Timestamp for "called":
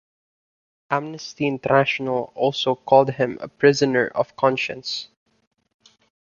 2.73-3.11